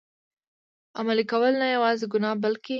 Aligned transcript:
عملي 0.99 1.25
کول، 1.31 1.53
نه 1.61 1.67
یوازي 1.75 2.05
ګناه 2.13 2.35
بلکه. 2.43 2.69